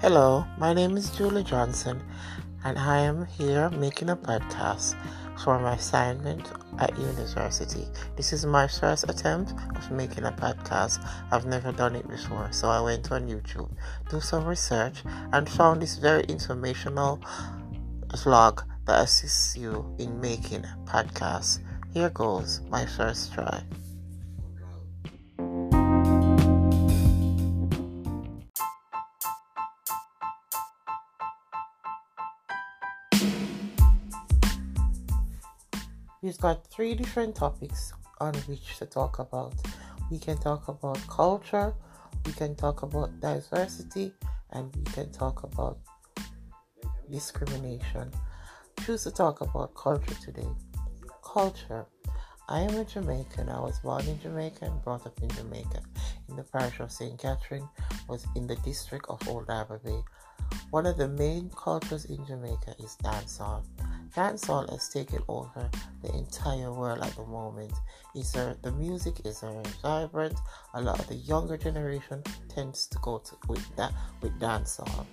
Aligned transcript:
Hello, 0.00 0.46
my 0.58 0.72
name 0.72 0.96
is 0.96 1.10
Julie 1.10 1.42
Johnson, 1.42 2.00
and 2.62 2.78
I 2.78 3.00
am 3.00 3.26
here 3.26 3.68
making 3.70 4.10
a 4.10 4.16
podcast 4.16 4.94
for 5.42 5.58
my 5.58 5.74
assignment 5.74 6.52
at 6.78 6.96
university. 6.96 7.84
This 8.14 8.32
is 8.32 8.46
my 8.46 8.68
first 8.68 9.10
attempt 9.10 9.54
of 9.74 9.90
making 9.90 10.22
a 10.22 10.30
podcast. 10.30 11.04
I've 11.32 11.46
never 11.46 11.72
done 11.72 11.96
it 11.96 12.08
before, 12.08 12.46
so 12.52 12.68
I 12.68 12.80
went 12.80 13.10
on 13.10 13.26
YouTube, 13.26 13.72
do 14.08 14.20
some 14.20 14.44
research, 14.44 15.02
and 15.32 15.48
found 15.48 15.82
this 15.82 15.96
very 15.96 16.22
informational 16.28 17.20
vlog 18.10 18.62
that 18.86 19.02
assists 19.02 19.56
you 19.56 19.96
in 19.98 20.20
making 20.20 20.62
podcasts. 20.84 21.58
Here 21.92 22.10
goes 22.10 22.60
my 22.70 22.86
first 22.86 23.34
try. 23.34 23.64
We've 36.20 36.38
got 36.38 36.66
three 36.66 36.96
different 36.96 37.36
topics 37.36 37.92
on 38.20 38.34
which 38.48 38.76
to 38.78 38.86
talk 38.86 39.20
about. 39.20 39.54
We 40.10 40.18
can 40.18 40.36
talk 40.38 40.66
about 40.66 40.98
culture, 41.06 41.74
we 42.26 42.32
can 42.32 42.56
talk 42.56 42.82
about 42.82 43.20
diversity, 43.20 44.12
and 44.50 44.74
we 44.74 44.82
can 44.82 45.12
talk 45.12 45.44
about 45.44 45.78
discrimination. 47.08 48.10
Choose 48.84 49.04
to 49.04 49.12
talk 49.12 49.42
about 49.42 49.76
culture 49.76 50.16
today. 50.24 50.48
Culture. 51.22 51.86
I 52.48 52.60
am 52.62 52.74
a 52.74 52.84
Jamaican. 52.84 53.48
I 53.48 53.60
was 53.60 53.78
born 53.78 54.04
in 54.08 54.18
Jamaica 54.20 54.64
and 54.64 54.82
brought 54.82 55.06
up 55.06 55.20
in 55.22 55.28
Jamaica. 55.28 55.82
In 56.28 56.34
the 56.34 56.42
parish 56.42 56.80
of 56.80 56.90
St. 56.90 57.16
Catherine, 57.16 57.68
was 58.08 58.26
in 58.34 58.48
the 58.48 58.56
district 58.56 59.06
of 59.08 59.20
Old 59.28 59.46
Bay. 59.46 60.00
One 60.70 60.86
of 60.86 60.96
the 60.96 61.08
main 61.08 61.50
cultures 61.50 62.06
in 62.06 62.26
Jamaica 62.26 62.74
is 62.80 62.96
dancehall. 63.04 63.62
Dancehall 64.14 64.70
has 64.70 64.88
taken 64.88 65.22
over 65.28 65.70
the 66.02 66.12
entire 66.14 66.72
world 66.72 67.00
at 67.02 67.14
the 67.16 67.24
moment. 67.24 67.72
Is 68.14 68.32
there, 68.32 68.56
the 68.62 68.72
music 68.72 69.20
is 69.24 69.40
very 69.40 69.62
vibrant. 69.82 70.38
A 70.74 70.80
lot 70.80 70.98
of 70.98 71.06
the 71.08 71.16
younger 71.16 71.56
generation 71.56 72.22
tends 72.48 72.86
to 72.88 72.98
go 73.02 73.18
to, 73.18 73.36
with 73.48 73.76
that 73.76 73.92
with 74.22 74.38
dancehall. 74.40 75.06